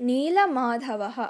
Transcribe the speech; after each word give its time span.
नीलमाधवः। 0.00 1.22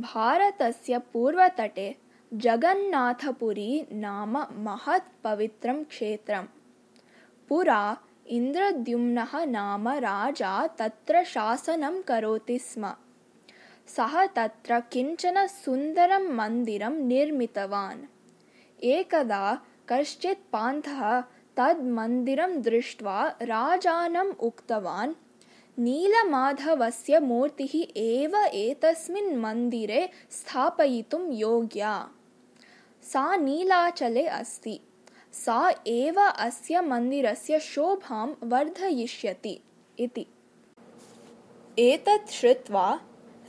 भारतस्य 0.00 0.98
पूर्वतटे 0.98 1.96
जगन्नाथपुरी 2.34 3.86
नाम 3.92 4.46
महत् 4.52 5.22
पवित्रं 5.24 5.84
क्षेत्रम्। 5.84 6.46
पुरा 7.48 7.98
इन्द्रद्युम्नः 8.26 9.44
नाम 9.44 9.88
राजा 9.88 10.66
तत्र 10.66 11.24
शासनं 11.24 12.02
करोति 12.02 12.58
स्म। 12.58 12.94
सः 13.86 14.26
तत्र 14.26 14.80
किञ्चन 14.80 15.46
सुन्दरं 15.46 16.28
मन्दिरं 16.34 16.92
निर्मितवान्। 16.92 18.04
एकदा 18.82 19.60
कश्चित् 19.88 20.52
पान्थः 20.52 21.20
तद् 21.56 21.84
मन्दिरं 21.84 22.62
दृष्ट्वा 22.62 23.28
राजानम् 23.42 24.32
उक्तवान् 24.40 25.14
नीलमाधवस्य 25.80 27.20
मूर्तिः 27.20 27.92
एव 27.96 28.36
एतस्मिन् 28.36 29.36
मन्दिरे 29.36 30.10
स्थापयितुं 30.30 31.32
योग्या। 31.32 32.08
सा 33.02 33.36
नीलाचले 33.36 34.26
अस्ति। 34.26 34.80
सा 35.32 35.74
एव 35.86 36.20
अस्य 36.20 36.80
मन्दिरस्य 36.80 37.60
शोभां 37.60 38.34
वर्धयिष्यति 38.42 39.60
इति। 39.98 40.26
एतत् 41.78 42.30
श्रुत्वा 42.30 43.00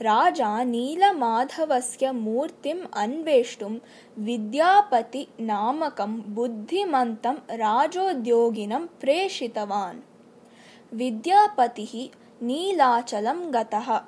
राजा 0.02 0.64
नीलमाधवस्य 0.64 2.12
मूर्तिम् 2.12 2.86
अन्वेष्टुं 2.94 3.78
विद्यापतिनामकं 4.18 6.34
बुद्धिमन्तं 6.34 7.36
राजोद्योगिनं 7.50 8.86
प्रेषितवान्। 8.86 10.00
विद्यापतिः 10.94 12.21
नीलाचलं 12.42 13.54
गतः। 13.54 13.98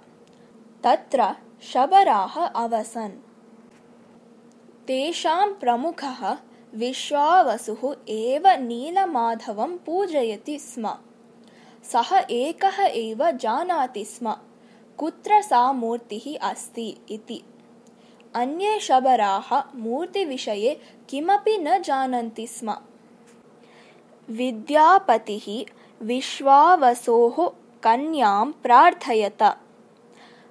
तत्र 0.84 1.34
शबराः 1.62 2.46
अवसन्। 2.46 3.10
तेषां 4.86 5.54
प्रमुखः 5.54 6.38
विश्वावसुः 6.74 7.96
एव 8.08 8.48
नीलमाधवं 8.48 9.76
पूजयति 9.76 10.58
स्म। 10.58 10.96
सः 11.84 12.26
एकः 12.30 12.82
एव 12.82 13.30
जानाति 13.30 14.04
स्म 14.04 14.36
कुत्र 14.98 15.42
सा 15.42 15.72
मूर्तिः 15.72 16.50
अस्ति 16.50 16.96
इति। 17.10 17.42
अन्ये 18.34 18.80
शबराः 18.80 19.62
मूर्तिविषये 19.74 20.80
किमपि 21.08 21.58
न 21.58 21.82
जानन्ति 21.82 22.46
स्म। 22.46 22.76
विद्यापतिः 24.30 25.64
विश्वावसोः 26.02 27.63
कन्यां 27.84 28.52
प्रार्थयत। 28.52 29.42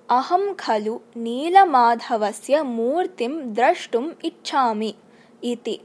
अहं 0.10 0.54
खलु 0.54 1.00
नीलमाधवस्य 1.18 2.64
मूर्तिं 2.64 3.54
द्रष्टुम् 3.54 4.12
इच्छामि 4.26 4.96
इति। 5.44 5.80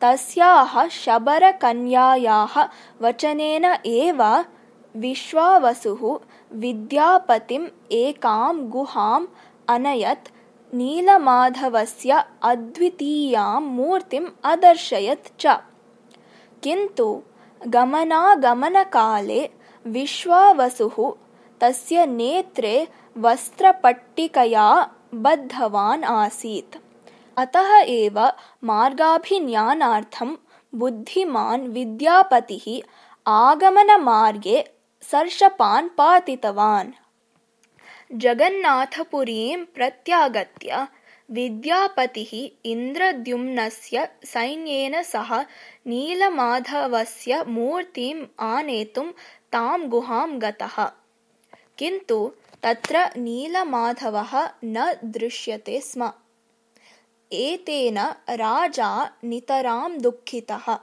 तस्याः 0.00 0.88
शबरकन्यायाः 0.88 2.68
वचनेन 3.00 3.64
एव 3.86 4.44
विश्वावसुः 4.96 6.18
विद्यापतिम् 6.52 7.68
एकां 7.92 8.70
गुहाम् 8.70 9.26
अनयत् 9.68 10.28
नीलमाधवस्य 10.74 12.24
अद्वितीयां 12.42 13.62
मूर्तिम् 13.62 14.28
अदर्शयत् 14.44 15.40
च। 15.40 15.46
किन्तु 16.62 17.22
गमनागमनकाले 17.66 19.61
विश्वावसुः 19.86 20.96
तस्य 21.60 22.06
नेत्रे 22.06 22.88
वस्त्रपट्टिकया 23.18 24.90
बद्धवान् 25.14 26.04
आसीत्। 26.04 26.76
अतः 27.36 27.70
एव 27.78 28.20
मार्गाभिज्ञानार्थं 28.64 30.36
बुद्धिमान् 30.74 31.68
विद्यापतिः 31.68 32.66
आगमनमार्गे 33.26 34.64
सर्षपान् 35.02 35.88
पातितवान्। 35.98 36.92
जगन्नाथपुरीं 38.12 39.64
प्रत्यागत्य 39.64 40.86
विद्यापतिः 41.32 42.68
इन्द्रद्युम्नस्य 42.70 44.08
सैन्येन 44.24 45.02
सह 45.02 45.42
नीलमाधवस्य 45.86 47.44
मूर्तिम् 47.48 48.26
आनेतुं 48.40 49.12
तां 49.52 49.88
गुहां 49.88 50.42
गतः। 50.42 50.92
किन्तु 51.78 52.32
तत्र 52.62 53.10
नीलमाधवः 53.16 54.50
न 54.64 54.96
दृश्यते 55.04 55.80
स्म। 55.80 56.12
एतेन 57.32 57.98
राजा 58.30 59.10
नितरां 59.24 59.98
दुःखितः। 59.98 60.78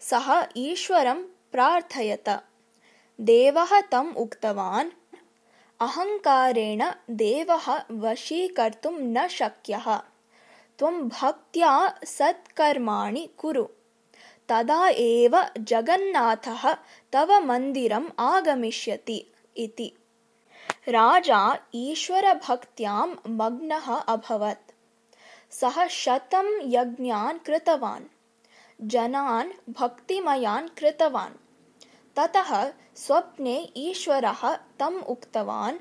सः 0.00 0.46
ईश्वरं 0.56 1.22
प्रार्थयत। 1.22 2.42
देवः 3.20 3.80
तम् 3.80 4.16
उक्तवान् 4.16 4.90
अहङ्कारेण 5.80 6.90
देवः 7.10 7.82
वशीकर्तुं 7.90 8.90
न 8.90 9.28
शक्यः। 9.28 9.96
त्वं 10.78 11.08
भक्त्या 11.08 11.98
सत्कर्माणि 12.04 13.28
कुरु। 13.38 13.62
तदा 14.48 14.88
एव 14.88 15.44
जगन्नाथः 15.58 16.72
तव 17.12 17.40
मन्दिरम् 17.40 18.10
आगमिष्यति 18.18 19.32
इति। 19.56 19.92
राजा 20.88 21.58
ईश्वरभक्त्यां 21.74 23.14
मग्नः 23.28 23.94
अभवत्। 23.94 24.72
सः 25.50 25.86
शतं 25.86 26.60
यज्ञान् 26.62 27.38
कृतवान्। 27.38 28.04
जनान् 28.82 29.72
भक्तिमयान् 29.72 30.68
कृतवान् 30.68 31.47
ततः 32.18 32.72
स्वप्ने 32.96 33.72
ईश्वरः 33.76 34.56
तम् 34.78 35.02
उक्तवान्, 35.02 35.76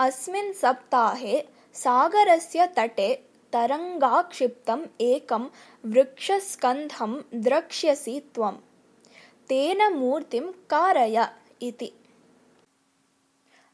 अस्मिन् 0.00 0.52
सप्ताहे 0.52 1.42
सागरस्य 1.74 2.66
तटे 2.66 3.14
तरङ्गाक्षिप्तम् 3.52 4.84
एकं 5.00 5.48
वृक्षस्कन्धं 5.84 7.22
द्रक्ष्यसि 7.34 8.20
त्वं, 8.34 8.56
तेन 9.48 9.92
मूर्तिं 9.92 10.46
कारय 10.70 11.28
इति। 11.62 11.92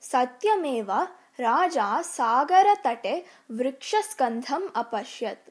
सत्यमेव 0.00 0.92
राजा 1.40 2.02
सागरतटे 2.02 3.24
वृक्षस्कन्धम् 3.50 4.68
अपश्यत्, 4.76 5.50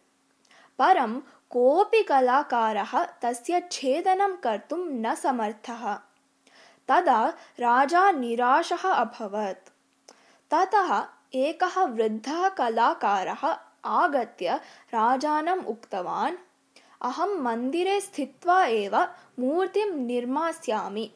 परं 0.80 1.20
कोऽपि 1.58 2.04
कलाकारः 2.04 3.04
तस्य 3.04 3.70
छेदनं 3.72 4.36
कर्तुं 4.36 4.78
न 4.78 5.16
समर्थः। 5.16 5.96
तदा 6.88 7.30
राजा 7.60 8.12
निराशः 8.12 8.90
अभवत्। 8.90 9.70
ततः 10.52 11.08
एकः 11.34 11.84
वृद्धः 11.84 12.50
कलाकारः 12.50 13.58
आगत्य 13.86 14.56
राजानम् 14.94 15.66
उक्तवान् 15.66 16.36
अहं 17.02 17.40
मन्दिरे 17.42 18.02
स्थित्वा 18.02 18.66
एव 18.66 19.02
मूर्तिं 19.40 19.92
निर्मास्यामि। 19.92 21.12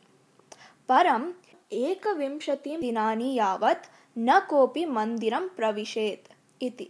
परम् 0.90 1.34
एकविंशतिः 1.72 2.80
दिनानि 2.80 3.34
यावत् 3.34 3.92
न 4.18 4.40
कोऽपि 4.40 4.86
मन्दिरं 4.86 5.48
प्रविशेत् 5.48 6.34
इति। 6.64 6.90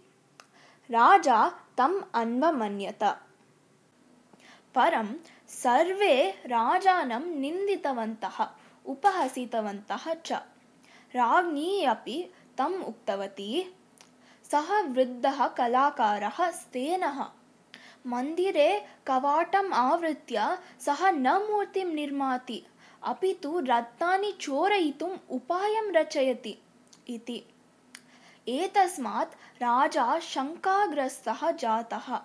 राजा 0.92 1.52
तम् 1.78 2.02
अन्वमन्यत 2.14 3.18
परं 4.76 5.08
सर्वे 5.48 6.32
राजानं 6.32 7.26
निन्दितवन्तः 7.26 8.48
उपहसितवन्तः 8.86 10.14
च। 10.14 10.32
राज्ञी 11.16 11.84
अपि 11.84 12.34
तम् 12.58 12.84
उक्तवती 12.84 13.76
सः 14.52 14.82
वृद्धः 14.82 15.48
कलाकारः 15.48 16.52
स्तेनः। 16.52 17.26
मन्दिरे 18.08 18.86
कवाटम् 19.08 19.74
आवृत्य 19.74 20.58
सः 20.80 21.12
न 21.12 21.28
मूर्तिं 21.28 21.86
निर्माति 21.86 22.64
अपि 23.04 23.34
तु 23.34 23.60
रत्नानि 23.60 24.32
चोरयितुम् 24.42 25.18
उपायं 25.30 25.92
रचयति। 25.92 26.58
इति। 27.10 27.44
एतस्मात् 28.48 29.34
राजा 29.34 30.20
शङ्काग्रस्तः 30.20 31.52
जातः 31.52 32.22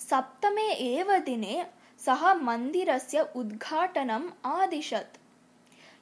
सप्तमे 0.00 0.72
एव 0.72 1.18
दिने 1.18 1.66
सः 2.06 2.34
मन्दिरस्य 2.34 3.20
उद्घाटनम् 3.36 4.30
आदिशत्। 4.46 5.18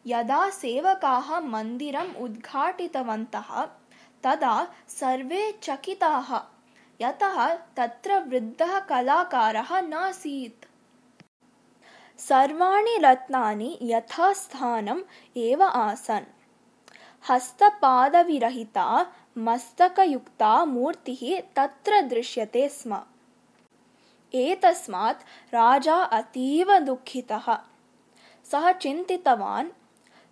यदा 0.07 0.51
सेवकाः 0.51 1.41
मन्दिरम् 1.41 2.17
उद्घाटितवन्तः 2.17 3.65
तदा 4.25 4.69
सर्वे 4.89 5.53
चकिताः 5.63 6.35
यतः 7.01 7.55
तत्र 7.77 8.19
वृद्धः 8.19 8.79
कलाकारः 8.81 9.81
नासीत्। 9.81 10.65
सर्वाणि 12.21 12.97
रत्नानि 12.99 13.79
यथास्थानम् 13.83 15.03
एव 15.37 15.63
आसन्। 15.63 16.33
हस्तपादविरहिता 17.31 19.13
मस्तकयुक्ता 19.39 20.65
मूर्तिः 20.65 21.41
तत्र 21.57 22.01
दृश्यते 22.01 22.69
स्म 22.69 23.03
एतस्मात् 24.35 25.23
राजा 25.55 25.95
अतीव 25.95 26.79
दुःखितः। 26.79 27.59
सः 28.53 28.73
चिन्तितवान् 28.73 29.69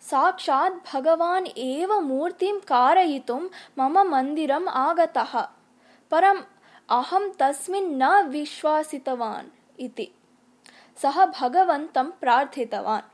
साक्षात् 0.03 0.95
भगवान् 0.95 1.47
एव 1.59 2.01
मूर्तिं 2.01 2.61
कारयितुं 2.61 3.49
मम 3.79 3.99
मन्दिरम् 3.99 4.69
आगतः। 4.69 5.49
परम् 6.11 6.43
अहं 6.91 7.31
तस्मिन् 7.39 7.99
न 7.99 8.23
विश्वासितवान् 8.23 9.81
इति 9.81 10.09
सः 10.97 11.27
भगवन्तं 11.27 12.11
प्रार्थितवान्। 12.11 13.13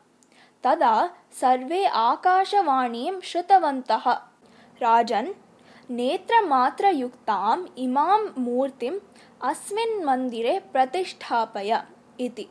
तदा 0.65 1.11
सर्वे 1.41 1.87
आकाशवाणीं 1.87 3.21
श्रुतवन्तः। 3.21 4.13
राजन् 4.83 5.33
नेत्रमात्रयुक्ताम् 5.91 7.67
इमां 7.79 8.19
मूर्तिम् 8.39 8.99
अस्मिन् 9.45 10.05
मन्दिरे 10.05 10.59
प्रतिष्ठापय 10.59 11.83
इति। 12.21 12.43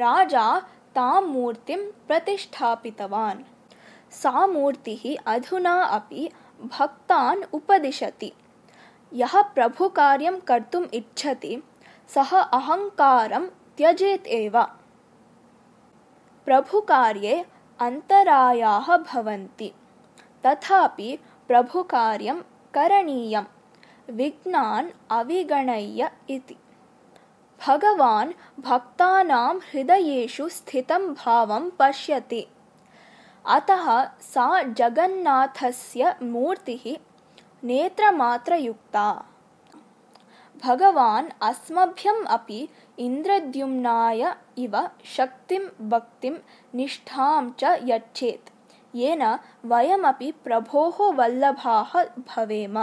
राजा 0.00 0.60
तां 0.94 1.22
मूर्तिं 1.22 1.90
प्रतिष्ठापितवान्। 2.08 3.42
सा 4.12 4.46
मूर्तिः 4.46 5.16
अधुना 5.26 5.82
अपि 5.82 6.30
भक्तान् 6.60 7.42
उपदिशति। 7.52 8.32
यः 9.12 9.42
प्रभुकार्यं 9.42 10.40
कर्तुम् 10.40 10.94
इच्छति 10.94 11.62
सः 12.08 12.38
अहङ्कारं 12.38 13.46
त्यजेत् 13.46 14.26
एव। 14.26 14.62
प्रभुकार्ये 16.44 17.44
अन्तरायाः 17.80 18.96
भवन्ति। 18.96 19.72
तथापि 20.46 21.18
प्रभुकार्यं 21.48 22.40
करणीयं। 22.74 23.42
विघ्नान् 24.10 24.90
अविगणय्य 25.10 26.10
इति। 26.30 26.56
भगवान् 27.66 28.60
भक्तानां 28.60 29.56
हृदयेषु 29.56 30.48
स्थितं 30.48 31.14
भावं 31.14 31.70
पश्यति। 31.70 32.46
अतः 33.46 34.04
सा 34.04 34.62
जगन्नाथस्य 34.62 36.16
मूर्तिः 36.22 36.96
नेत्रमात्रयुक्ता। 37.64 39.24
भगवान् 40.64 41.28
अस्मभ्यम् 41.42 42.26
अपि 42.26 42.68
इन्द्रद्युम्नाय 42.98 44.36
इव 44.58 44.88
शक्तिं 45.04 45.88
भक्तिं 45.88 46.34
निष्ठां 46.74 47.50
च 47.50 47.64
यच्छेत् 47.64 48.55
येन 48.94 49.22
वयमपि 49.64 50.30
प्रभोः 50.44 51.02
वल्लभाः 51.16 51.92
भवेम 52.28 52.78